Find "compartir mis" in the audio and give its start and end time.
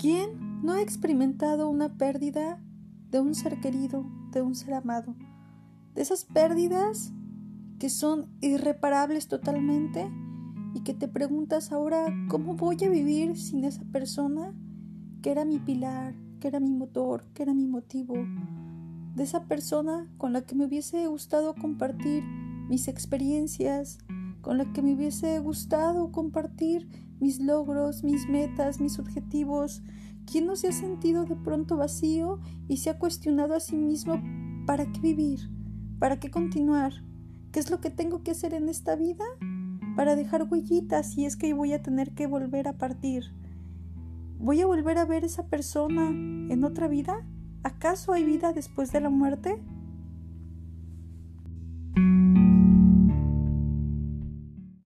21.54-22.88, 26.12-27.40